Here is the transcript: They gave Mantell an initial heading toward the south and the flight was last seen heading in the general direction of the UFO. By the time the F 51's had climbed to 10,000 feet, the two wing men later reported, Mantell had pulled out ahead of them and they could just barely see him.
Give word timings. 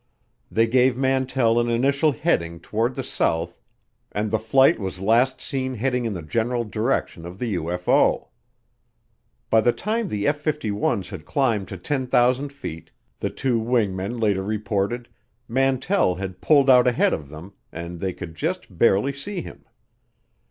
They 0.49 0.65
gave 0.65 0.97
Mantell 0.97 1.59
an 1.59 1.69
initial 1.69 2.11
heading 2.13 2.59
toward 2.59 2.95
the 2.95 3.03
south 3.03 3.61
and 4.11 4.31
the 4.31 4.39
flight 4.39 4.79
was 4.79 4.99
last 4.99 5.39
seen 5.39 5.75
heading 5.75 6.05
in 6.05 6.13
the 6.13 6.23
general 6.23 6.63
direction 6.63 7.23
of 7.23 7.37
the 7.37 7.53
UFO. 7.53 8.29
By 9.51 9.61
the 9.61 9.71
time 9.71 10.07
the 10.07 10.25
F 10.27 10.43
51's 10.43 11.11
had 11.11 11.23
climbed 11.23 11.67
to 11.67 11.77
10,000 11.77 12.51
feet, 12.51 12.89
the 13.19 13.29
two 13.29 13.59
wing 13.59 13.95
men 13.95 14.17
later 14.19 14.41
reported, 14.41 15.07
Mantell 15.47 16.15
had 16.15 16.41
pulled 16.41 16.67
out 16.67 16.87
ahead 16.87 17.13
of 17.13 17.29
them 17.29 17.53
and 17.71 17.99
they 17.99 18.11
could 18.11 18.33
just 18.33 18.75
barely 18.75 19.13
see 19.13 19.41
him. 19.41 19.65